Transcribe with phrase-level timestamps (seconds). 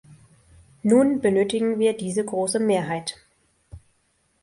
[0.83, 3.19] Nun benötigen wir diese große Mehrheit.